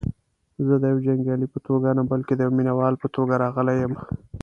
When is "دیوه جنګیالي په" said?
0.83-1.59